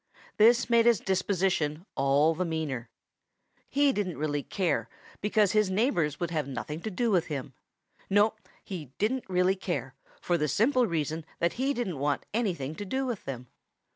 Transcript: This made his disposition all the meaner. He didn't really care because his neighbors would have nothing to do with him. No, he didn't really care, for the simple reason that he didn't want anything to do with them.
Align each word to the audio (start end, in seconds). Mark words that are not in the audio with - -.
This 0.37 0.67
made 0.67 0.87
his 0.87 0.99
disposition 0.99 1.85
all 1.93 2.33
the 2.33 2.43
meaner. 2.43 2.89
He 3.69 3.93
didn't 3.93 4.17
really 4.17 4.41
care 4.41 4.89
because 5.21 5.51
his 5.51 5.69
neighbors 5.69 6.19
would 6.19 6.31
have 6.31 6.47
nothing 6.47 6.81
to 6.81 6.89
do 6.89 7.11
with 7.11 7.27
him. 7.27 7.53
No, 8.09 8.33
he 8.63 8.85
didn't 8.97 9.29
really 9.29 9.55
care, 9.55 9.93
for 10.19 10.39
the 10.39 10.47
simple 10.47 10.87
reason 10.87 11.23
that 11.37 11.53
he 11.53 11.71
didn't 11.71 11.99
want 11.99 12.25
anything 12.33 12.73
to 12.77 12.83
do 12.85 13.05
with 13.05 13.25
them. 13.25 13.45